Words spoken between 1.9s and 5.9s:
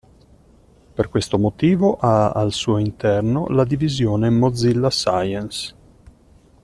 ha al suo interno la divisione Mozilla Science.